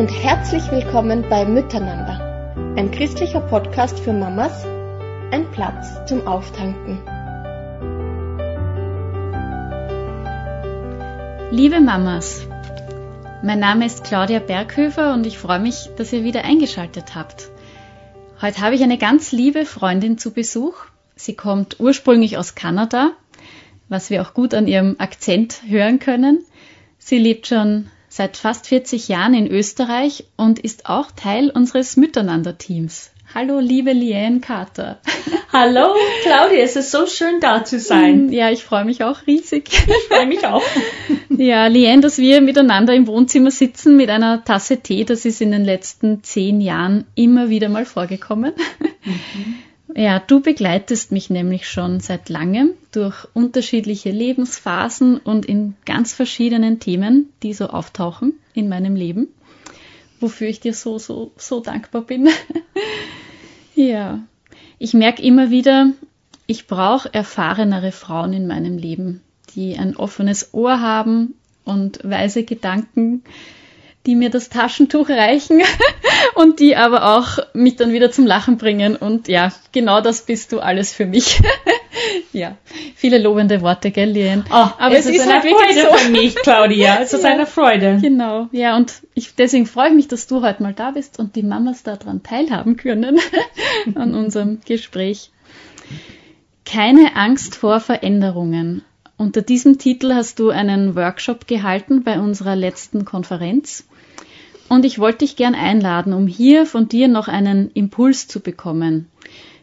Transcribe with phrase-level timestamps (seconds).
[0.00, 4.64] und herzlich willkommen bei Miteinander, ein christlicher Podcast für Mamas,
[5.30, 7.02] ein Platz zum Auftanken.
[11.50, 12.46] Liebe Mamas,
[13.42, 17.50] mein Name ist Claudia Berghöfer und ich freue mich, dass ihr wieder eingeschaltet habt.
[18.40, 20.76] Heute habe ich eine ganz liebe Freundin zu Besuch.
[21.14, 23.10] Sie kommt ursprünglich aus Kanada,
[23.90, 26.42] was wir auch gut an ihrem Akzent hören können.
[26.96, 33.10] Sie lebt schon seit fast 40 Jahren in Österreich und ist auch Teil unseres Miteinander-Teams.
[33.32, 34.98] Hallo, liebe Liane Carter.
[35.52, 38.26] Hallo, Claudia, es ist so schön da zu sein.
[38.26, 39.68] Mm, ja, ich freue mich auch riesig.
[39.68, 40.62] Ich freue mich auch.
[41.32, 45.52] Ja, Liane, dass wir miteinander im Wohnzimmer sitzen mit einer Tasse Tee, das ist in
[45.52, 48.52] den letzten zehn Jahren immer wieder mal vorgekommen.
[49.04, 49.54] Mhm.
[49.96, 56.80] Ja, du begleitest mich nämlich schon seit langem durch unterschiedliche Lebensphasen und in ganz verschiedenen
[56.80, 59.28] Themen, die so auftauchen in meinem Leben,
[60.20, 62.28] wofür ich dir so, so, so dankbar bin.
[63.74, 64.20] ja,
[64.78, 65.90] ich merke immer wieder,
[66.46, 69.22] ich brauche erfahrenere Frauen in meinem Leben,
[69.54, 73.22] die ein offenes Ohr haben und weise Gedanken,
[74.06, 75.60] die mir das Taschentuch reichen
[76.34, 78.96] und die aber auch mich dann wieder zum Lachen bringen.
[78.96, 81.40] Und ja, genau das bist du alles für mich.
[82.32, 82.56] ja,
[82.94, 84.44] viele lobende Worte, gell, Lien?
[84.50, 85.96] Oh, aber es, es ist, ist eine halt Freude so.
[85.96, 86.98] für mich, Claudia.
[87.02, 87.98] Es ist ja, eine Freude.
[88.00, 91.36] Genau, ja, und ich, deswegen freue ich mich, dass du heute mal da bist und
[91.36, 93.18] die Mamas daran teilhaben können
[93.94, 95.30] an unserem Gespräch.
[96.64, 98.82] Keine Angst vor Veränderungen.
[99.20, 103.84] Unter diesem Titel hast du einen Workshop gehalten bei unserer letzten Konferenz.
[104.70, 109.08] Und ich wollte dich gern einladen, um hier von dir noch einen Impuls zu bekommen,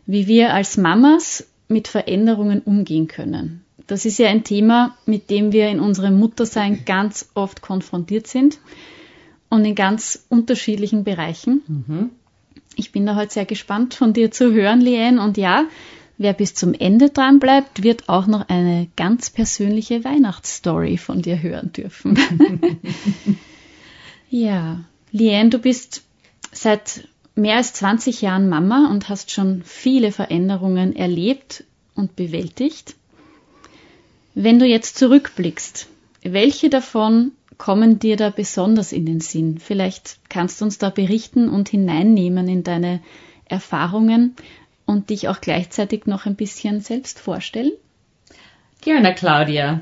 [0.06, 3.64] wie wir als Mamas mit Veränderungen umgehen können.
[3.88, 8.60] Das ist ja ein Thema, mit dem wir in unserem Muttersein ganz oft konfrontiert sind
[9.48, 11.62] und in ganz unterschiedlichen Bereichen.
[11.68, 12.10] Mhm.
[12.76, 15.24] Ich bin da heute sehr gespannt von dir zu hören, Liane.
[15.24, 15.68] Und ja,
[16.18, 21.42] wer bis zum Ende dran bleibt, wird auch noch eine ganz persönliche Weihnachtsstory von dir
[21.42, 22.20] hören dürfen.
[24.30, 26.04] ja, Liane, du bist
[26.52, 31.64] seit mehr als 20 Jahren Mama und hast schon viele Veränderungen erlebt
[31.96, 32.96] und bewältigt.
[34.34, 35.88] Wenn du jetzt zurückblickst,
[36.24, 39.60] welche davon kommen dir da besonders in den Sinn?
[39.60, 43.02] Vielleicht kannst du uns da berichten und hineinnehmen in deine
[43.46, 44.36] Erfahrungen
[44.86, 47.72] und dich auch gleichzeitig noch ein bisschen selbst vorstellen?
[48.82, 49.82] Gerne, Claudia.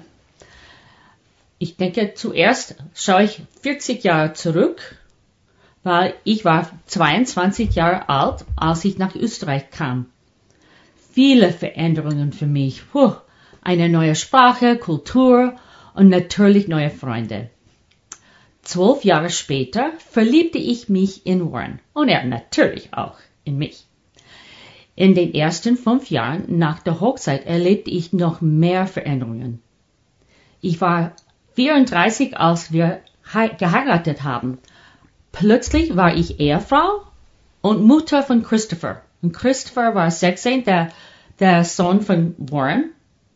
[1.58, 4.98] Ich denke, zuerst schaue ich 40 Jahre zurück
[5.86, 10.08] weil ich war 22 Jahre alt, als ich nach Österreich kam.
[11.12, 12.82] Viele Veränderungen für mich.
[12.92, 13.14] Puh,
[13.62, 15.54] eine neue Sprache, Kultur
[15.94, 17.52] und natürlich neue Freunde.
[18.64, 23.86] Zwölf Jahre später verliebte ich mich in Warren und er natürlich auch in mich.
[24.96, 29.62] In den ersten fünf Jahren nach der Hochzeit erlebte ich noch mehr Veränderungen.
[30.62, 31.16] Ich war
[31.54, 33.02] 34, als wir
[33.60, 34.58] geheiratet haben
[35.36, 37.04] Plötzlich war ich Ehefrau
[37.60, 39.02] und Mutter von Christopher.
[39.22, 40.94] Und Christopher war 16, der,
[41.42, 42.92] der Sohn von Warren.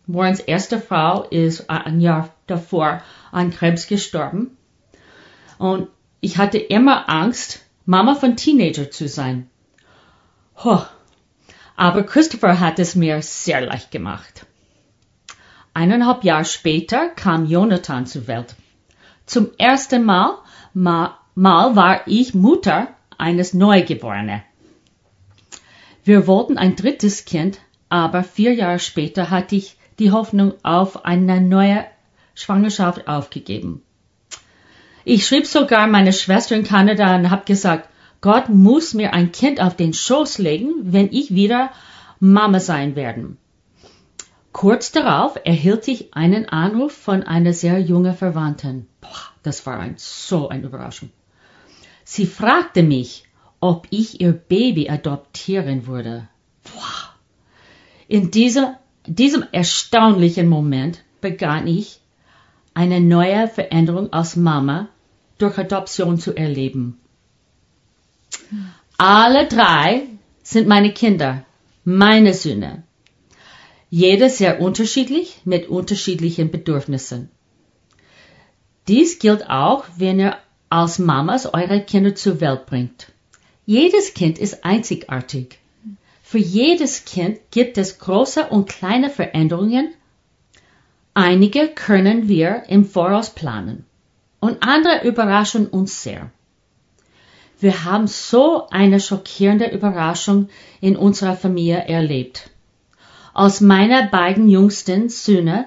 [0.08, 3.02] Warrens erste Frau ist ein Jahr davor
[3.34, 4.56] an Krebs gestorben.
[5.58, 5.90] Und
[6.22, 9.50] ich hatte immer Angst, Mama von Teenager zu sein.
[10.64, 10.84] Huh.
[11.76, 14.46] Aber Christopher hat es mir sehr leicht gemacht.
[15.74, 18.56] Eineinhalb Jahre später kam Jonathan zur Welt.
[19.26, 20.38] Zum ersten Mal
[21.42, 24.42] Mal war ich Mutter eines Neugeborenen.
[26.04, 31.40] Wir wollten ein drittes Kind, aber vier Jahre später hatte ich die Hoffnung auf eine
[31.40, 31.86] neue
[32.36, 33.84] Schwangerschaft aufgegeben.
[35.06, 37.88] Ich schrieb sogar meine Schwester in Kanada und habe gesagt,
[38.20, 41.72] Gott muss mir ein Kind auf den Schoß legen, wenn ich wieder
[42.20, 43.38] Mama sein werde.
[44.52, 48.90] Kurz darauf erhielt ich einen Anruf von einer sehr jungen Verwandten.
[49.00, 51.12] Boah, das war ein, so eine Überraschung.
[52.12, 53.26] Sie fragte mich,
[53.60, 56.28] ob ich ihr Baby adoptieren würde.
[58.08, 58.66] In diesem,
[59.06, 62.00] diesem erstaunlichen Moment begann ich,
[62.74, 64.90] eine neue Veränderung als Mama
[65.38, 67.00] durch Adoption zu erleben.
[68.98, 70.08] Alle drei
[70.42, 71.46] sind meine Kinder,
[71.84, 72.82] meine Söhne.
[73.92, 77.30] Jeder sehr unterschiedlich mit unterschiedlichen Bedürfnissen.
[78.88, 80.36] Dies gilt auch, wenn ihr
[80.70, 83.12] als Mamas eure Kinder zur Welt bringt.
[83.66, 85.60] Jedes Kind ist einzigartig.
[86.24, 89.94] Für jedes Kind gibt es große und kleine Veränderungen.
[91.16, 93.86] Einige können wir im Voraus planen
[94.40, 96.30] und andere überraschen uns sehr.
[97.60, 100.50] Wir haben so eine schockierende Überraschung
[100.80, 102.52] in unserer Familie erlebt.
[103.34, 105.66] Als meine beiden jüngsten Söhne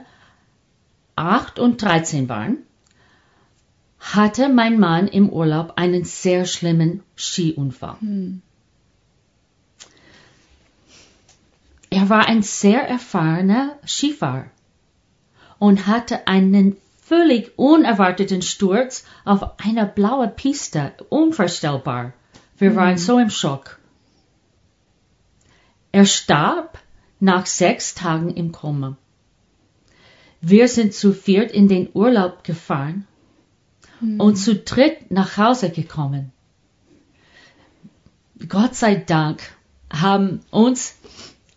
[1.16, 2.58] acht und dreizehn waren,
[4.02, 7.96] hatte mein Mann im Urlaub einen sehr schlimmen Skiunfall.
[8.00, 8.42] Hm.
[11.88, 14.46] Er war ein sehr erfahrener Skifahrer
[15.58, 20.94] und hatte einen völlig unerwarteten Sturz auf einer blauen Piste.
[21.08, 22.12] Unvorstellbar.
[22.58, 22.76] Wir mhm.
[22.76, 23.78] waren so im Schock.
[25.92, 26.78] Er starb
[27.20, 28.96] nach sechs Tagen im Koma.
[30.40, 33.06] Wir sind zu viert in den Urlaub gefahren
[34.02, 34.20] mhm.
[34.20, 36.32] und zu dritt nach Hause gekommen.
[38.48, 39.40] Gott sei Dank
[39.90, 40.96] haben uns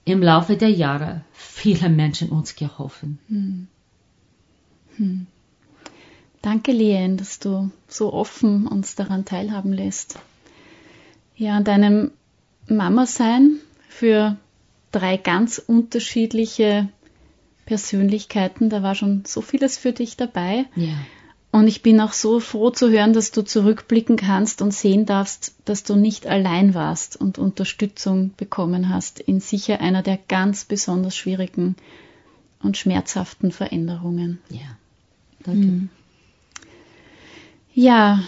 [0.05, 3.19] im Laufe der Jahre viele Menschen uns geholfen.
[3.27, 3.67] Mhm.
[4.97, 5.27] Hm.
[6.41, 10.19] Danke, Lien, dass du so offen uns daran teilhaben lässt.
[11.35, 12.11] Ja, an deinem
[12.67, 13.57] Mama-Sein
[13.89, 14.37] für
[14.91, 16.87] drei ganz unterschiedliche
[17.65, 20.65] Persönlichkeiten, da war schon so vieles für dich dabei.
[20.75, 20.93] Ja.
[21.55, 25.55] Und ich bin auch so froh zu hören, dass du zurückblicken kannst und sehen darfst,
[25.63, 31.15] dass du nicht allein warst und Unterstützung bekommen hast in sicher einer der ganz besonders
[31.15, 31.77] schwierigen
[32.61, 34.39] und schmerzhaften Veränderungen.
[34.49, 34.77] Ja.
[35.43, 35.65] Danke.
[35.65, 35.89] Mhm.
[37.73, 38.21] Ja,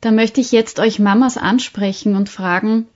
[0.00, 2.88] da möchte ich jetzt euch Mamas ansprechen und fragen,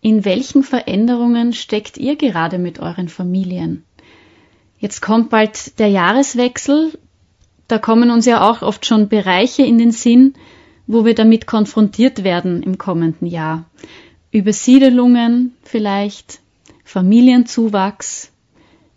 [0.00, 3.84] in welchen Veränderungen steckt ihr gerade mit euren Familien?
[4.80, 6.98] Jetzt kommt bald der Jahreswechsel.
[7.68, 10.34] Da kommen uns ja auch oft schon Bereiche in den Sinn,
[10.86, 13.64] wo wir damit konfrontiert werden im kommenden Jahr.
[14.30, 16.40] Übersiedelungen vielleicht,
[16.84, 18.30] Familienzuwachs,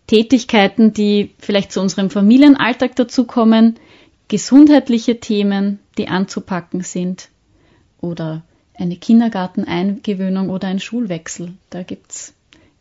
[0.08, 3.76] Tätigkeiten, die vielleicht zu unserem Familienalltag dazukommen,
[4.28, 7.30] gesundheitliche Themen, die anzupacken sind
[8.02, 8.44] oder
[8.74, 11.54] eine Kindergarteneingewöhnung oder ein Schulwechsel.
[11.70, 12.34] Da gibt's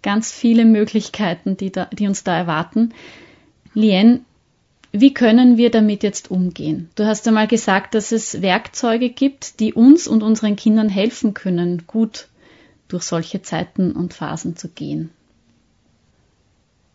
[0.02, 2.92] ganz viele Möglichkeiten, die, da, die uns da erwarten.
[3.74, 4.24] Lien,
[4.92, 6.90] wie können wir damit jetzt umgehen?
[6.94, 11.86] Du hast einmal gesagt, dass es Werkzeuge gibt, die uns und unseren Kindern helfen können,
[11.86, 12.28] gut
[12.88, 15.10] durch solche Zeiten und Phasen zu gehen.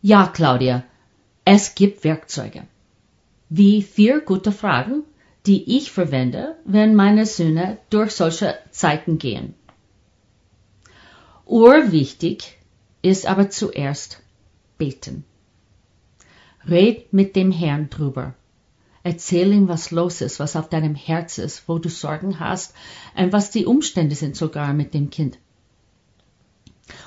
[0.01, 0.83] Ja, Claudia,
[1.45, 2.63] es gibt Werkzeuge.
[3.49, 5.03] Wie vier gute Fragen,
[5.45, 9.53] die ich verwende, wenn meine Söhne durch solche Zeiten gehen.
[11.45, 12.57] Urwichtig
[13.01, 14.21] ist aber zuerst
[14.77, 15.25] beten.
[16.67, 18.33] Red mit dem Herrn drüber.
[19.03, 22.75] Erzähl ihm, was los ist, was auf deinem Herz ist, wo du Sorgen hast
[23.15, 25.39] und was die Umstände sind sogar mit dem Kind.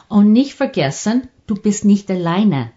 [0.08, 2.72] Und nicht vergessen, du bist nicht alleine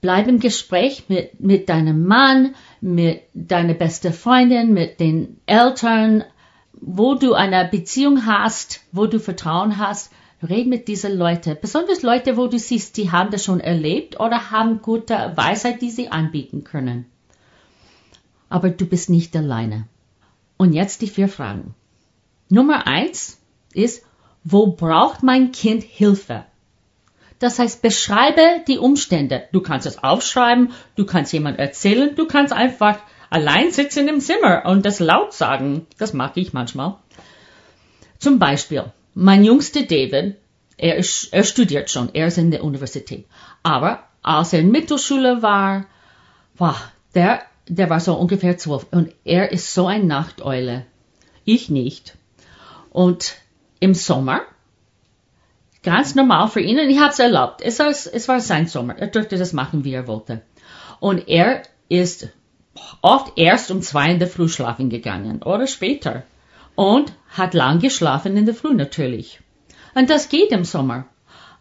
[0.00, 6.24] bleib im Gespräch mit, mit deinem Mann, mit deiner besten Freundin, mit den Eltern,
[6.72, 10.12] wo du eine Beziehung hast, wo du Vertrauen hast.
[10.42, 14.50] Red mit diesen Leuten, besonders Leute, wo du siehst, die haben das schon erlebt oder
[14.50, 17.06] haben gute Weisheit, die sie anbieten können.
[18.48, 19.86] Aber du bist nicht alleine.
[20.56, 21.74] Und jetzt die vier Fragen.
[22.48, 23.38] Nummer eins
[23.74, 24.04] ist,
[24.42, 26.44] wo braucht mein Kind Hilfe?
[27.38, 29.44] Das heißt, beschreibe die Umstände.
[29.52, 32.98] Du kannst es aufschreiben, du kannst jemand erzählen, du kannst einfach
[33.30, 35.86] allein sitzen im Zimmer und das laut sagen.
[35.98, 36.96] Das mag ich manchmal.
[38.18, 40.36] Zum Beispiel, mein jüngster David,
[40.76, 43.26] er, ist, er studiert schon, er ist in der Universität.
[43.62, 45.86] Aber als er in Mittelschule war,
[46.56, 46.76] wow,
[47.14, 50.86] der, der war so ungefähr zwölf und er ist so ein Nachteule.
[51.44, 52.16] Ich nicht.
[52.90, 53.36] Und
[53.80, 54.42] im Sommer
[55.82, 57.62] Ganz normal für ihn und ich habe es erlaubt.
[57.62, 58.98] Es war sein Sommer.
[58.98, 60.42] Er durfte das machen, wie er wollte.
[60.98, 62.28] Und er ist
[63.00, 66.24] oft erst um zwei in der Früh schlafen gegangen oder später.
[66.74, 69.40] Und hat lang geschlafen in der Früh natürlich.
[69.94, 71.06] Und das geht im Sommer.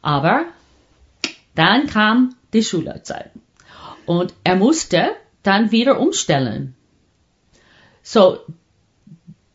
[0.02, 0.46] Aber
[1.56, 3.32] dann kam die Schulzeit.
[4.06, 5.12] Und er musste
[5.44, 6.76] dann wieder umstellen.
[8.02, 8.40] So,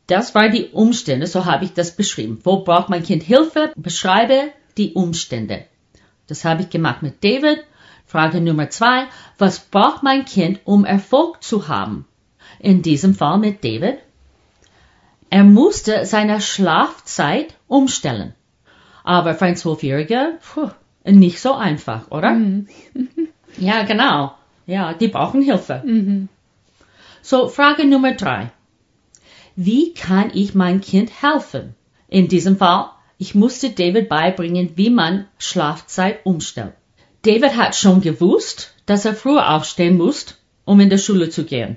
[0.06, 2.38] das war die Umstände, so habe ich das beschrieben.
[2.44, 3.72] Wo braucht mein Kind Hilfe?
[3.76, 5.64] Beschreibe die Umstände.
[6.26, 7.64] Das habe ich gemacht mit David.
[8.06, 9.06] Frage Nummer zwei.
[9.38, 12.06] Was braucht mein Kind, um Erfolg zu haben?
[12.58, 13.98] In diesem Fall mit David.
[15.30, 18.34] Er musste seine Schlafzeit umstellen.
[19.02, 20.38] Aber für ein Zwölfjähriger,
[21.04, 22.30] nicht so einfach, oder?
[22.30, 22.68] Mhm.
[23.58, 24.34] ja, genau.
[24.66, 25.82] Ja, die brauchen Hilfe.
[25.84, 26.28] Mhm.
[27.20, 28.50] So, Frage Nummer drei
[29.56, 31.74] wie kann ich mein Kind helfen?
[32.08, 36.74] In diesem Fall, ich musste David beibringen, wie man Schlafzeit umstellt.
[37.22, 41.76] David hat schon gewusst, dass er früher aufstehen muss, um in der Schule zu gehen.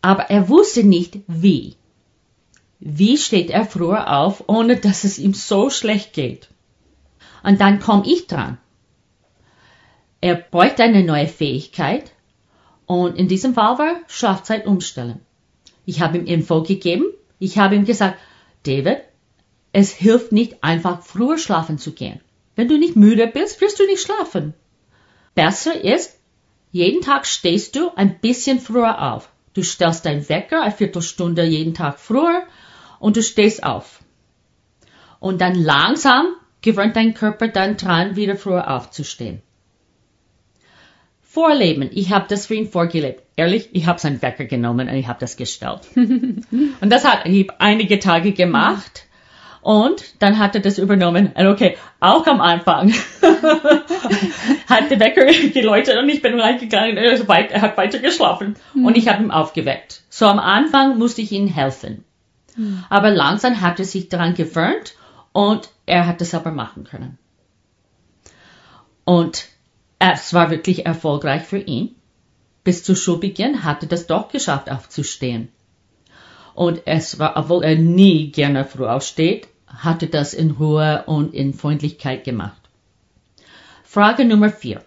[0.00, 1.76] Aber er wusste nicht wie.
[2.80, 6.48] Wie steht er früher auf, ohne dass es ihm so schlecht geht.
[7.42, 8.58] Und dann komme ich dran.
[10.20, 12.12] Er bräuchte eine neue Fähigkeit
[12.86, 15.20] und in diesem Fall war Schlafzeit umstellen.
[15.86, 17.06] Ich habe ihm Info gegeben.
[17.38, 18.18] Ich habe ihm gesagt,
[18.64, 18.98] David,
[19.72, 22.20] es hilft nicht einfach früher schlafen zu gehen.
[22.56, 24.54] Wenn du nicht müde bist, wirst du nicht schlafen.
[25.34, 26.18] Besser ist,
[26.72, 29.30] jeden Tag stehst du ein bisschen früher auf.
[29.54, 32.42] Du stellst deinen Wecker eine Viertelstunde jeden Tag früher
[32.98, 34.00] und du stehst auf.
[35.20, 39.42] Und dann langsam gewöhnt dein Körper dann dran, wieder früher aufzustehen.
[41.22, 41.90] Vorleben.
[41.92, 43.22] Ich habe das für ihn vorgelebt.
[43.36, 45.82] Ehrlich, ich habe seinen Wecker genommen und ich habe das gestellt.
[45.94, 49.04] und das hat ich einige Tage gemacht.
[49.60, 51.32] Und dann hat er das übernommen.
[51.34, 52.92] Und okay, auch am Anfang
[54.68, 56.96] hat der Wecker geläutet und ich bin reingegangen.
[56.96, 58.86] Er, weit, er hat weiter geschlafen mhm.
[58.86, 60.02] und ich habe ihn aufgeweckt.
[60.08, 62.04] So am Anfang musste ich ihm helfen.
[62.58, 62.84] Mhm.
[62.90, 64.94] Aber langsam hat er sich daran gewöhnt
[65.32, 67.16] und er hat es aber machen können.
[69.04, 69.46] Und
[69.98, 71.94] es war wirklich erfolgreich für ihn.
[72.64, 75.48] Bis zu Schulbeginn hatte das doch geschafft, aufzustehen.
[76.54, 81.54] Und es war, obwohl er nie gerne früh aufsteht, hatte das in Ruhe und in
[81.54, 82.60] Freundlichkeit gemacht.
[83.84, 84.84] Frage Nummer vier.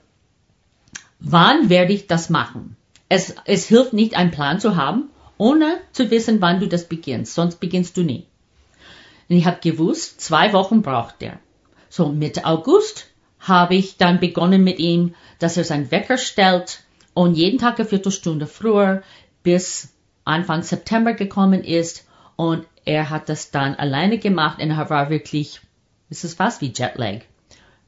[1.20, 2.75] Wann werde ich das machen?
[3.10, 5.10] Es, es hilft nicht, einen Plan zu haben,
[5.42, 7.34] ohne zu wissen, wann du das beginnst.
[7.34, 8.28] Sonst beginnst du nie.
[9.28, 11.40] Und ich habe gewusst, zwei Wochen braucht er.
[11.90, 13.08] So Mitte August
[13.40, 16.84] habe ich dann begonnen mit ihm, dass er seinen Wecker stellt
[17.16, 19.02] und jeden Tag eine Viertelstunde früher
[19.42, 19.96] bis
[20.26, 25.60] Anfang September gekommen ist und er hat das dann alleine gemacht und er war wirklich,
[26.12, 27.22] es ist fast wie Jetlag.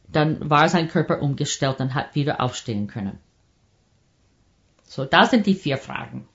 [0.07, 3.19] Dann war sein Körper umgestellt und hat wieder aufstehen können.
[4.85, 6.27] So, das sind die vier Fragen.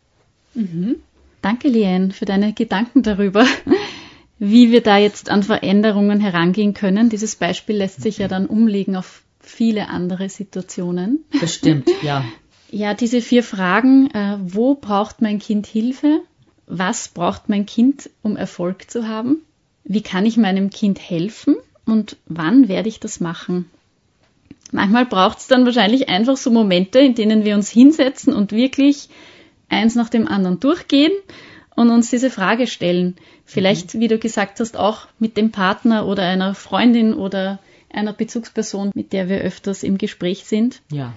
[0.55, 0.97] Mhm.
[1.43, 3.47] Danke, Lien, für deine Gedanken darüber,
[4.38, 7.09] wie wir da jetzt an Veränderungen herangehen können.
[7.09, 11.25] Dieses Beispiel lässt sich ja dann umlegen auf viele andere Situationen.
[11.40, 12.25] Bestimmt, ja.
[12.71, 16.21] Ja, diese vier Fragen, äh, wo braucht mein Kind Hilfe?
[16.67, 19.38] Was braucht mein Kind, um Erfolg zu haben?
[19.85, 21.57] Wie kann ich meinem Kind helfen?
[21.87, 23.71] Und wann werde ich das machen?
[24.71, 29.09] Manchmal braucht es dann wahrscheinlich einfach so Momente, in denen wir uns hinsetzen und wirklich
[29.69, 31.13] eins nach dem anderen durchgehen
[31.75, 33.17] und uns diese Frage stellen.
[33.45, 34.01] Vielleicht, mhm.
[34.01, 37.61] wie du gesagt hast, auch mit dem Partner oder einer Freundin oder
[37.91, 40.83] einer Bezugsperson, mit der wir öfters im Gespräch sind.
[40.91, 41.15] Ja.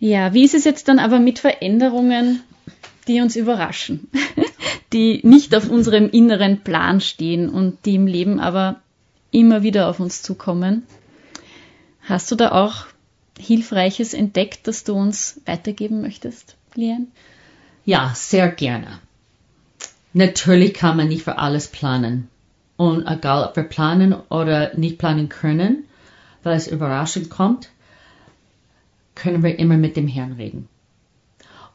[0.00, 2.40] Ja, wie ist es jetzt dann aber mit Veränderungen,
[3.08, 4.08] die uns überraschen,
[4.92, 8.80] die nicht auf unserem inneren Plan stehen und die im Leben aber
[9.30, 10.84] immer wieder auf uns zukommen?
[12.02, 12.86] Hast du da auch
[13.38, 17.08] Hilfreiches entdeckt, das du uns weitergeben möchtest, Lian?
[17.88, 18.98] Ja, sehr gerne.
[20.12, 22.28] Natürlich kann man nicht für alles planen.
[22.76, 25.84] Und egal, ob wir planen oder nicht planen können,
[26.42, 27.70] weil es überraschend kommt,
[29.14, 30.68] können wir immer mit dem Herrn reden.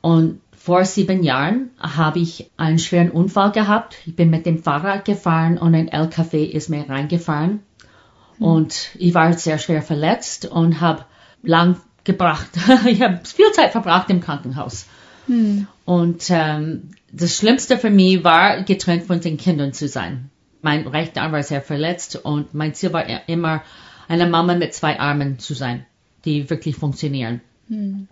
[0.02, 3.96] Und vor sieben Jahren habe ich einen schweren Unfall gehabt.
[4.06, 7.62] Ich bin mit dem Fahrrad gefahren und ein LKW ist mir reingefahren.
[8.38, 8.46] Mhm.
[8.46, 11.06] Und ich war sehr schwer verletzt und habe
[11.42, 12.50] lang gebracht.
[12.86, 14.86] ich habe viel Zeit verbracht im Krankenhaus.
[15.28, 15.68] Mhm.
[15.86, 20.30] Und ähm, das Schlimmste für mich war, getrennt von den Kindern zu sein.
[20.62, 23.64] Mein rechter Arm war sehr verletzt und mein Ziel war immer,
[24.08, 25.86] eine Mama mit zwei Armen zu sein,
[26.26, 27.42] die wirklich funktionieren.
[27.68, 28.08] Mhm.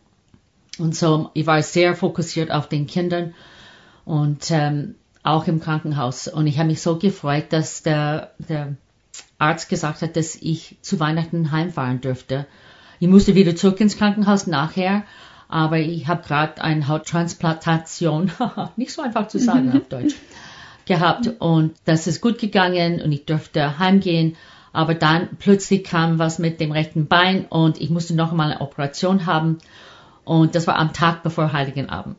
[0.77, 3.33] Und so, ich war sehr fokussiert auf den Kindern
[4.05, 6.27] und ähm, auch im Krankenhaus.
[6.27, 8.75] Und ich habe mich so gefreut, dass der, der
[9.37, 12.47] Arzt gesagt hat, dass ich zu Weihnachten heimfahren dürfte.
[12.99, 15.03] Ich musste wieder zurück ins Krankenhaus nachher,
[15.51, 18.31] aber ich habe gerade eine Hauttransplantation,
[18.77, 20.15] nicht so einfach zu sagen auf Deutsch,
[20.85, 24.37] gehabt und das ist gut gegangen und ich durfte heimgehen.
[24.73, 28.61] Aber dann plötzlich kam was mit dem rechten Bein und ich musste noch einmal eine
[28.61, 29.57] Operation haben.
[30.23, 32.15] Und das war am Tag bevor Heiligen Abend.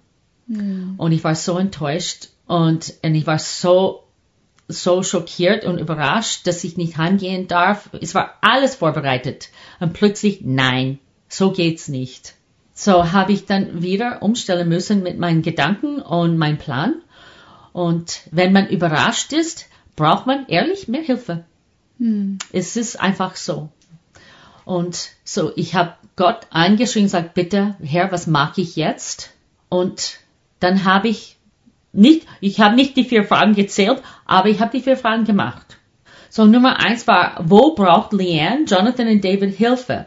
[0.47, 0.95] Mhm.
[0.99, 4.03] Und ich war so enttäuscht und, und ich war so,
[4.69, 7.89] so schockiert und überrascht, dass ich nicht heimgehen darf.
[7.99, 9.49] Es war alles vorbereitet.
[9.81, 10.99] Und plötzlich, nein,
[11.29, 12.35] so geht's nicht.
[12.85, 16.97] So habe ich dann wieder umstellen müssen mit meinen Gedanken und meinem Plan.
[17.73, 21.45] Und wenn man überrascht ist, braucht man ehrlich mehr Hilfe.
[22.01, 22.39] Hm.
[22.51, 23.69] Es ist einfach so.
[24.65, 29.31] Und so, ich habe Gott angeschrieben gesagt, bitte, Herr, was mache ich jetzt?
[29.69, 30.19] Und
[30.59, 31.37] dann habe ich
[31.93, 35.79] nicht, ich habe nicht die vier Fragen gezählt, aber ich habe die vier Fragen gemacht.
[36.31, 40.07] So, Nummer eins war, wo braucht Leanne, Jonathan und David Hilfe?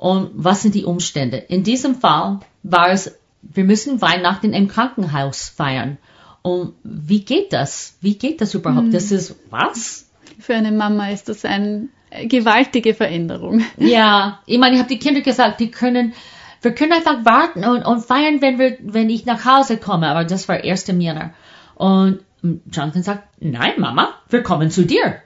[0.00, 1.36] Und was sind die Umstände?
[1.36, 5.98] In diesem Fall war es, wir müssen Weihnachten im Krankenhaus feiern.
[6.40, 7.98] Und wie geht das?
[8.00, 8.86] Wie geht das überhaupt?
[8.86, 8.92] Hm.
[8.92, 10.08] Das ist was?
[10.38, 11.90] Für eine Mama ist das eine
[12.24, 13.62] gewaltige Veränderung.
[13.76, 16.14] Ja, ich meine, ich habe die Kinder gesagt, die können,
[16.62, 20.08] wir können einfach warten und, und feiern, wenn wir, wenn ich nach Hause komme.
[20.08, 20.86] Aber das war 1.
[20.86, 21.34] Jänner.
[21.74, 25.16] Und Jonathan sagt, nein, Mama, wir kommen zu dir.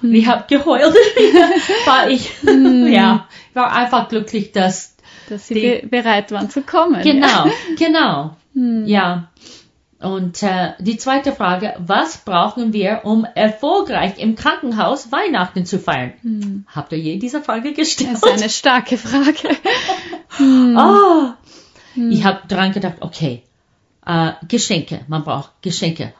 [0.00, 0.14] Hm.
[0.14, 0.94] Ich habe geheult,
[1.86, 2.86] war ich, hm.
[2.88, 4.96] ja, ich war einfach glücklich, dass
[5.28, 7.02] dass sie die, bereit waren zu kommen.
[7.02, 7.50] Genau, ja.
[7.78, 8.86] genau, hm.
[8.86, 9.28] ja.
[9.98, 16.12] Und äh, die zweite Frage, was brauchen wir, um erfolgreich im Krankenhaus Weihnachten zu feiern?
[16.20, 16.66] Hm.
[16.68, 18.10] Habt ihr je diese Frage gestellt?
[18.12, 19.56] Das ist eine starke Frage.
[20.36, 20.76] hm.
[20.78, 21.32] Oh,
[21.94, 22.10] hm.
[22.10, 23.42] Ich habe dran gedacht, okay,
[24.04, 26.12] äh, Geschenke, man braucht Geschenke.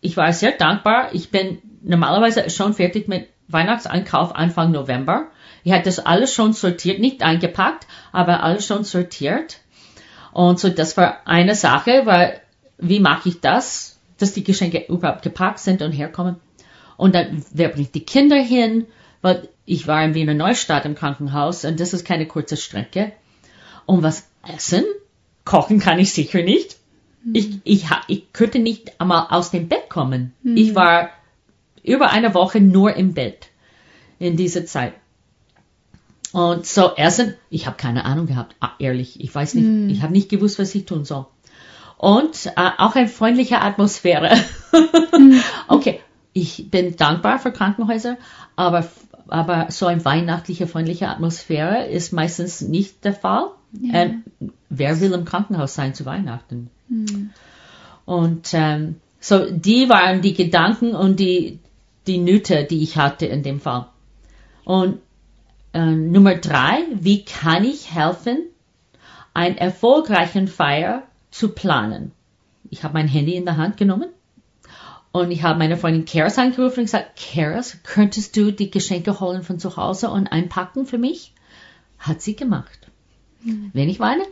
[0.00, 1.12] Ich war sehr dankbar.
[1.12, 5.28] Ich bin normalerweise schon fertig mit Weihnachtseinkauf Anfang November.
[5.64, 9.58] Ich hatte das alles schon sortiert, nicht eingepackt, aber alles schon sortiert.
[10.32, 12.40] Und so, das war eine Sache, weil
[12.78, 16.36] wie mache ich das, dass die Geschenke überhaupt gepackt sind und herkommen?
[16.96, 18.86] Und dann, wer bringt die Kinder hin?
[19.22, 23.12] Weil ich war in Wiener Neustadt im Krankenhaus und das ist keine kurze Strecke.
[23.86, 24.84] Und was essen?
[25.44, 26.76] Kochen kann ich sicher nicht.
[27.24, 27.34] Mhm.
[27.34, 30.32] Ich, ich, ich könnte nicht einmal aus dem Bett kommen.
[30.42, 30.56] Mhm.
[30.56, 31.10] Ich war
[31.82, 33.48] über eine Woche nur im Bett
[34.18, 34.94] in dieser Zeit.
[36.32, 39.88] Und so essen, ich habe keine Ahnung gehabt, ah, ehrlich, ich weiß nicht, mhm.
[39.90, 41.26] ich habe nicht gewusst, was ich tun soll
[42.00, 44.34] und äh, auch eine freundliche Atmosphäre.
[45.12, 45.42] Mhm.
[45.68, 46.00] okay,
[46.32, 48.16] ich bin dankbar für Krankenhäuser,
[48.56, 48.88] aber,
[49.28, 53.48] aber so eine weihnachtliche, freundliche Atmosphäre ist meistens nicht der Fall.
[53.78, 54.00] Ja.
[54.00, 54.24] Ähm,
[54.70, 56.70] wer will im Krankenhaus sein zu Weihnachten?
[56.88, 57.30] Mhm.
[58.06, 61.58] Und ähm, so, die waren die Gedanken und die,
[62.10, 63.86] die Nöte, die ich hatte in dem Fall.
[64.64, 64.98] Und
[65.72, 68.38] äh, Nummer drei, wie kann ich helfen,
[69.32, 72.12] einen erfolgreichen Feier zu planen.
[72.68, 74.08] Ich habe mein Handy in der Hand genommen
[75.12, 79.42] und ich habe meine Freundin Karis angerufen und gesagt, Karis, könntest du die Geschenke holen
[79.42, 81.32] von zu Hause und einpacken für mich?
[81.98, 82.88] Hat sie gemacht.
[83.42, 83.70] Mhm.
[83.72, 84.24] Wenn ich weine,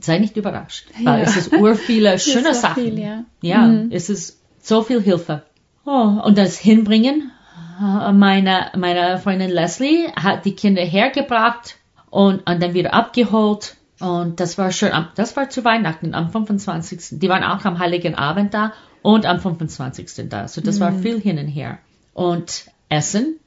[0.00, 1.24] sei nicht überrascht, weil ja.
[1.24, 2.82] es ist ur viele schöne so Sachen.
[2.82, 3.90] Viel, ja, ja mhm.
[3.92, 5.44] es ist so viel Hilfe.
[5.92, 7.32] Oh, und das Hinbringen,
[7.80, 11.78] äh, meine, meine Freundin Leslie hat die Kinder hergebracht
[12.10, 14.92] und, und dann wieder abgeholt und das war schön.
[15.16, 17.18] Das war zu Weihnachten am 25.
[17.18, 18.72] Die waren auch am Heiligen Abend da
[19.02, 20.28] und am 25.
[20.28, 20.46] da.
[20.46, 20.80] So das mhm.
[20.80, 21.78] war viel hin und her.
[22.14, 23.40] Und Essen.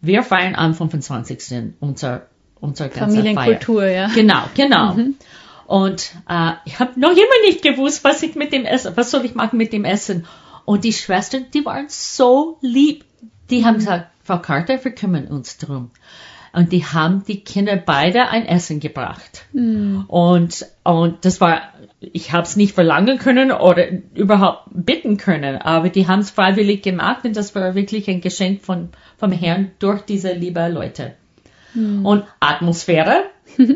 [0.00, 1.74] Wir feiern am 25.
[1.78, 2.26] unser,
[2.58, 4.08] unser ganzer Familienkultur, Feier.
[4.08, 4.08] ja.
[4.12, 4.94] Genau, genau.
[4.94, 5.14] Mhm.
[5.66, 9.24] Und äh, ich habe noch immer nicht gewusst, was ich mit dem Essen, was soll
[9.24, 10.26] ich machen mit dem Essen.
[10.64, 13.04] Und die Schwestern, die waren so lieb.
[13.50, 15.90] Die haben gesagt, Frau Carter, wir kümmern uns drum
[16.52, 19.44] und die haben die Kinder beide ein Essen gebracht.
[19.52, 20.04] Mhm.
[20.08, 21.62] Und, und das war,
[22.00, 26.82] ich habe es nicht verlangen können oder überhaupt bitten können, aber die haben es freiwillig
[26.82, 31.14] gemacht und das war wirklich ein Geschenk von, vom Herrn durch diese liebe Leute.
[31.74, 32.04] Mhm.
[32.04, 33.24] Und Atmosphäre.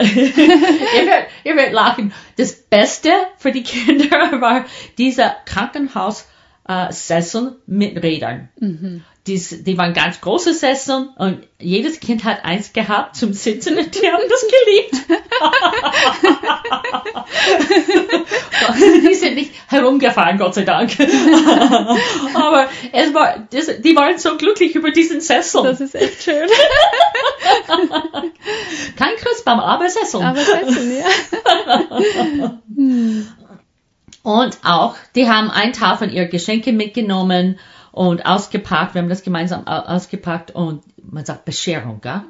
[0.00, 2.12] ihr, werdet, ihr werdet lachen.
[2.36, 4.64] Das Beste für die Kinder war
[4.98, 8.48] dieser Krankenhaussessel äh, mit Rädern.
[8.58, 13.78] Mhm die, die waren ganz große Sessel und jedes Kind hat eins gehabt zum Sitzen
[13.78, 14.96] und die haben das geliebt.
[19.08, 20.98] die sind nicht herumgefahren, Gott sei Dank.
[22.34, 25.62] Aber es war, das, die waren so glücklich über diesen Sessel.
[25.62, 26.48] Das ist echt schön.
[28.96, 30.22] Kein Christbaum, aber Sessel.
[30.22, 31.06] Aber Sessel, ja.
[34.22, 37.58] Und auch, die haben einen Teil von ihren Geschenke mitgenommen
[37.92, 38.94] und ausgepackt.
[38.94, 42.22] Wir haben das gemeinsam ausgepackt und man sagt Bescherung, gell?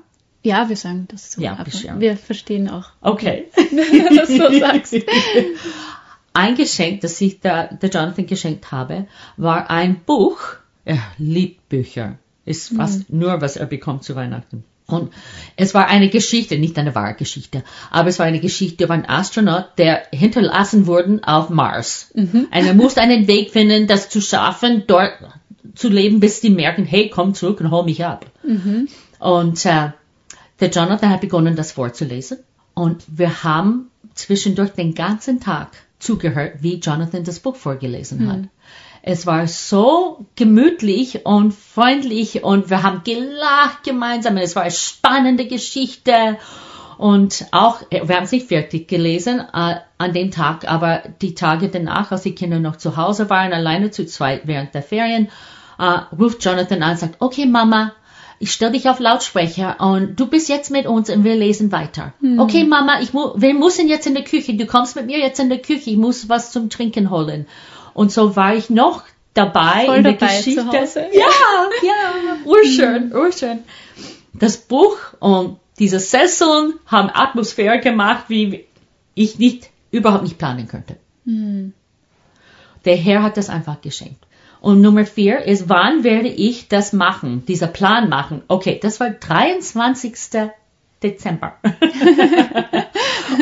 [0.42, 1.40] Ja, wir sagen das so.
[1.40, 2.01] Ja, Bescherung.
[2.01, 2.90] Wir verstehen auch.
[3.01, 3.46] Okay.
[3.55, 4.94] Wenn du das so sagst.
[6.35, 10.40] Ein Geschenk, das ich der, der Jonathan geschenkt habe, war ein Buch.
[10.85, 12.18] Er liebt Bücher.
[12.46, 13.18] Ist fast mhm.
[13.18, 14.64] nur, was er bekommt zu Weihnachten.
[14.87, 15.12] Und
[15.57, 19.09] es war eine Geschichte, nicht eine wahre Geschichte, aber es war eine Geschichte über einen
[19.09, 22.11] Astronaut, der hinterlassen wurde auf Mars.
[22.14, 22.48] Mhm.
[22.51, 25.12] Und er musste einen Weg finden, das zu schaffen, dort
[25.75, 28.27] zu leben, bis die merken, hey, komm zurück und hol mich ab.
[28.42, 28.88] Mhm.
[29.18, 29.90] Und äh,
[30.61, 32.38] der Jonathan hat begonnen, das vorzulesen.
[32.75, 38.31] Und wir haben zwischendurch den ganzen Tag zugehört, wie Jonathan das Buch vorgelesen mhm.
[38.31, 38.40] hat.
[39.03, 44.37] Es war so gemütlich und freundlich und wir haben gelacht gemeinsam.
[44.37, 46.38] Es war eine spannende Geschichte.
[47.02, 51.68] Und auch, wir haben es nicht fertig gelesen äh, an dem Tag, aber die Tage
[51.68, 55.28] danach, als die Kinder noch zu Hause waren, alleine zu zweit während der Ferien,
[55.80, 57.90] äh, ruft Jonathan an und sagt, okay Mama,
[58.38, 62.12] ich stelle dich auf Lautsprecher und du bist jetzt mit uns und wir lesen weiter.
[62.38, 64.54] Okay, Mama, ich mu wir müssen jetzt in der Küche.
[64.54, 65.90] Du kommst mit mir jetzt in der Küche.
[65.90, 67.46] Ich muss was zum Trinken holen.
[67.94, 69.02] Und so war ich noch
[69.34, 70.60] dabei Voll in der dabei Geschichte.
[70.60, 71.06] zu Hause.
[71.12, 71.26] Ja,
[71.82, 73.58] ja, urschön, urschön.
[74.34, 78.66] Das Buch und diese Sesseln haben Atmosphäre gemacht, wie
[79.14, 80.95] ich nicht, überhaupt nicht planen könnte.
[82.85, 84.25] Der Herr hat das einfach geschenkt.
[84.61, 88.42] Und Nummer vier ist, wann werde ich das machen, dieser Plan machen?
[88.47, 90.14] Okay, das war 23.
[91.03, 91.57] Dezember.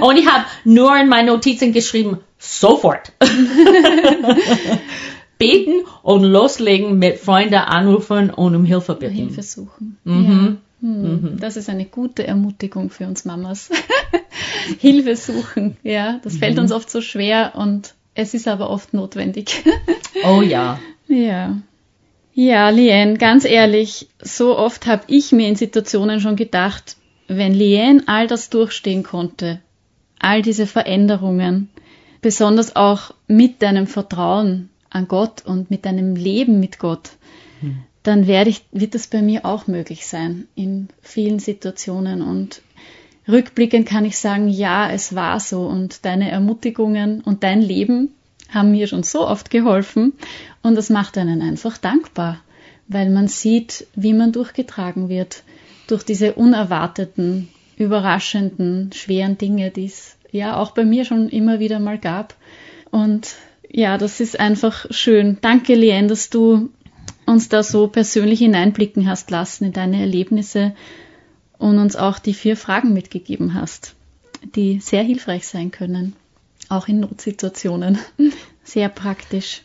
[0.00, 3.12] und ich habe nur in meine Notizen geschrieben, sofort.
[5.36, 9.14] Beten und loslegen mit Freunden anrufen und um Hilfe bitten.
[9.14, 9.98] Hilfe suchen.
[10.04, 10.56] Mhm.
[10.56, 10.69] Ja.
[10.80, 11.36] Hm.
[11.40, 13.70] Das ist eine gute Ermutigung für uns Mamas.
[14.78, 19.62] Hilfe suchen, ja, das fällt uns oft so schwer und es ist aber oft notwendig.
[20.22, 20.78] Oh ja.
[21.08, 21.56] ja.
[22.34, 28.02] Ja, Lien, ganz ehrlich, so oft habe ich mir in Situationen schon gedacht, wenn Lien
[28.06, 29.60] all das durchstehen konnte,
[30.18, 31.70] all diese Veränderungen,
[32.20, 37.12] besonders auch mit deinem Vertrauen an Gott und mit deinem Leben mit Gott,
[38.02, 42.22] dann werde ich, wird das bei mir auch möglich sein in vielen Situationen.
[42.22, 42.62] Und
[43.28, 48.10] rückblickend kann ich sagen, ja, es war so und deine Ermutigungen und dein Leben
[48.48, 50.14] haben mir schon so oft geholfen
[50.62, 52.40] und das macht einen einfach dankbar,
[52.88, 55.44] weil man sieht, wie man durchgetragen wird
[55.86, 61.78] durch diese unerwarteten, überraschenden, schweren Dinge, die es ja auch bei mir schon immer wieder
[61.78, 62.34] mal gab.
[62.90, 63.34] Und
[63.68, 65.38] ja, das ist einfach schön.
[65.40, 66.70] Danke, Lien, dass du
[67.30, 70.74] uns da so persönlich hineinblicken hast lassen in deine Erlebnisse
[71.58, 73.94] und uns auch die vier Fragen mitgegeben hast,
[74.54, 76.14] die sehr hilfreich sein können,
[76.68, 77.98] auch in Notsituationen.
[78.62, 79.62] Sehr praktisch.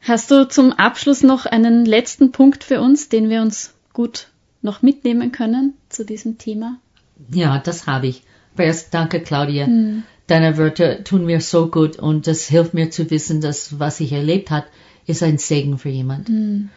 [0.00, 4.28] Hast du zum Abschluss noch einen letzten Punkt für uns, den wir uns gut
[4.62, 6.78] noch mitnehmen können zu diesem Thema?
[7.32, 8.22] Ja, das habe ich.
[8.54, 9.68] Zuerst danke, Claudia.
[10.28, 14.12] Deine Wörter tun mir so gut und das hilft mir zu wissen, dass was ich
[14.12, 14.66] erlebt habe,
[15.06, 16.28] ist ein Segen für jemand.
[16.28, 16.70] Und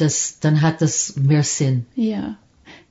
[0.00, 1.86] das, dann hat das mehr Sinn.
[1.94, 2.36] Ja,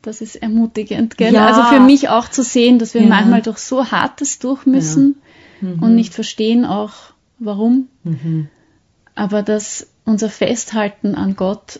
[0.01, 1.33] das ist ermutigend, gell?
[1.33, 1.47] Ja.
[1.47, 3.07] Also für mich auch zu sehen, dass wir Ja.
[3.07, 5.15] manchmal durch so Hartes durch müssen
[5.61, 6.93] und nicht verstehen auch,
[7.39, 7.87] warum.
[9.15, 11.79] Aber dass unser Festhalten an Gott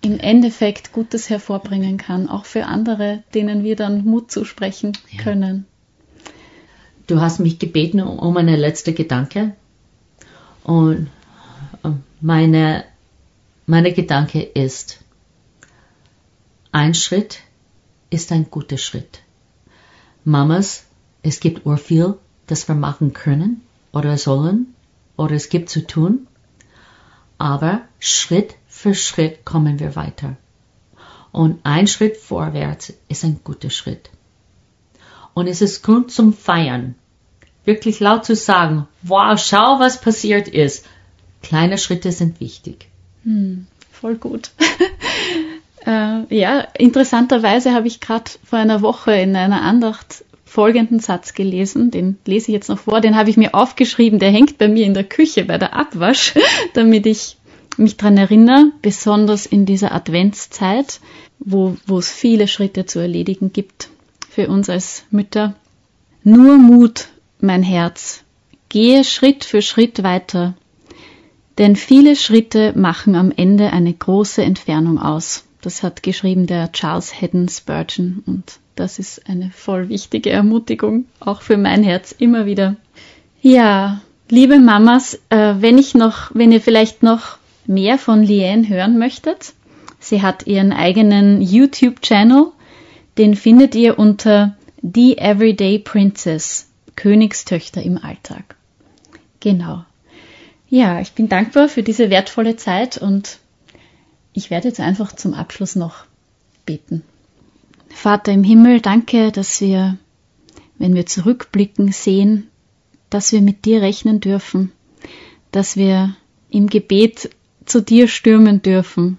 [0.00, 5.66] im Endeffekt Gutes hervorbringen kann, auch für andere, denen wir dann Mut zusprechen können.
[7.08, 9.56] Du hast mich gebeten um eine letzte Gedanke.
[10.62, 11.08] Und
[12.20, 12.84] meine,
[13.66, 14.98] meine Gedanke ist,
[16.72, 17.40] ein Schritt
[18.10, 19.20] ist ein guter Schritt.
[20.24, 20.84] Mamas,
[21.22, 24.74] es gibt urviel, das wir machen können oder sollen
[25.16, 26.26] oder es gibt zu tun.
[27.38, 30.36] Aber Schritt für Schritt kommen wir weiter.
[31.30, 34.10] Und ein Schritt vorwärts ist ein guter Schritt.
[35.34, 36.96] Und es ist Grund zum Feiern.
[37.64, 40.86] Wirklich laut zu sagen, wow, schau, was passiert ist.
[41.42, 42.88] Kleine Schritte sind wichtig.
[43.90, 44.50] Voll gut.
[45.86, 51.90] äh, ja, interessanterweise habe ich gerade vor einer Woche in einer Andacht folgenden Satz gelesen,
[51.90, 54.86] den lese ich jetzt noch vor, den habe ich mir aufgeschrieben, der hängt bei mir
[54.86, 56.34] in der Küche bei der Abwasch,
[56.72, 57.36] damit ich
[57.76, 61.00] mich dran erinnere, besonders in dieser Adventszeit,
[61.38, 63.90] wo, wo es viele Schritte zu erledigen gibt
[64.30, 65.54] für uns als Mütter.
[66.24, 67.08] Nur Mut,
[67.40, 68.24] mein Herz,
[68.68, 70.54] gehe Schritt für Schritt weiter,
[71.58, 75.44] denn viele Schritte machen am Ende eine große Entfernung aus.
[75.60, 81.42] Das hat geschrieben der Charles Haddon Spurgeon und das ist eine voll wichtige Ermutigung, auch
[81.42, 82.76] für mein Herz immer wieder.
[83.42, 88.98] Ja, liebe Mamas, äh, wenn ich noch, wenn ihr vielleicht noch mehr von Liane hören
[88.98, 89.52] möchtet,
[89.98, 92.46] sie hat ihren eigenen YouTube-Channel,
[93.18, 98.54] den findet ihr unter The Everyday Princess, Königstöchter im Alltag.
[99.40, 99.84] Genau.
[100.70, 103.38] Ja, ich bin dankbar für diese wertvolle Zeit und
[104.34, 106.04] ich werde jetzt einfach zum Abschluss noch
[106.66, 107.02] beten.
[107.88, 109.96] Vater im Himmel, danke, dass wir,
[110.76, 112.48] wenn wir zurückblicken, sehen,
[113.08, 114.72] dass wir mit dir rechnen dürfen,
[115.50, 116.14] dass wir
[116.50, 117.30] im Gebet
[117.64, 119.18] zu dir stürmen dürfen,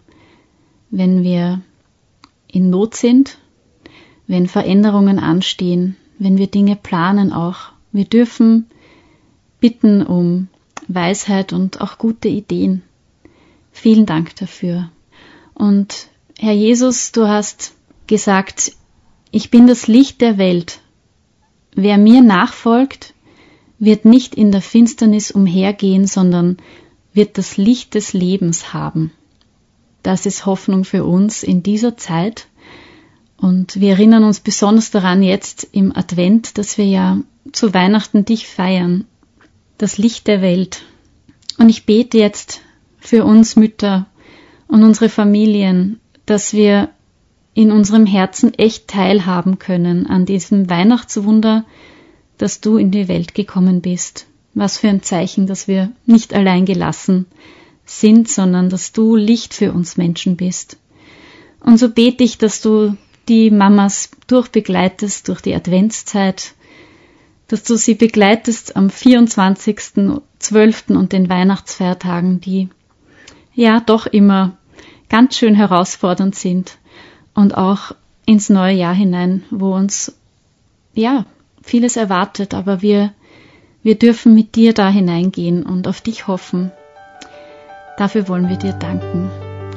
[0.92, 1.62] wenn wir
[2.48, 3.40] in Not sind,
[4.28, 7.72] wenn Veränderungen anstehen, wenn wir Dinge planen auch.
[7.92, 8.68] Wir dürfen
[9.60, 10.48] bitten um
[10.90, 12.82] Weisheit und auch gute Ideen.
[13.72, 14.92] Vielen Dank dafür.
[15.54, 17.74] Und Herr Jesus, du hast
[18.08, 18.74] gesagt,
[19.32, 20.82] ich bin das Licht der Welt.
[21.76, 23.14] Wer mir nachfolgt,
[23.78, 26.58] wird nicht in der Finsternis umhergehen, sondern
[27.14, 29.12] wird das Licht des Lebens haben.
[30.04, 32.48] das ist Hoffnung für uns in dieser Zeit.
[33.38, 37.20] Und wir erinnern uns besonders daran jetzt im Advent, dass wir ja
[37.52, 39.06] zu Weihnachten dich feiern,
[39.80, 40.84] das Licht der Welt.
[41.58, 42.62] Und ich bete jetzt
[43.00, 44.06] für uns Mütter
[44.68, 46.90] und unsere Familien, dass wir
[47.56, 51.66] in unserem Herzen echt teilhaben können an diesem Weihnachtswunder,
[52.38, 54.28] dass du in die Welt gekommen bist.
[54.54, 57.26] Was für ein Zeichen, dass wir nicht allein gelassen
[57.86, 60.78] sind, sondern dass du Licht für uns Menschen bist.
[61.62, 62.96] Und so bete ich, dass du
[63.28, 66.54] die Mamas durchbegleitest durch die Adventszeit,
[67.50, 70.96] dass du sie begleitest am 24.12.
[70.96, 72.70] und den Weihnachtsfeiertagen, die
[73.54, 74.54] ja doch immer
[75.10, 76.78] ganz schön herausfordernd sind
[77.34, 77.92] und auch
[78.26, 80.16] ins neue Jahr hinein, wo uns
[80.94, 81.26] ja
[81.62, 83.12] vieles erwartet, aber wir
[83.82, 86.72] wir dürfen mit dir da hineingehen und auf dich hoffen.
[87.98, 89.30] Dafür wollen wir dir danken.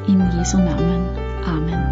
[0.08, 1.08] In Jesu Namen.
[1.46, 1.91] Amen.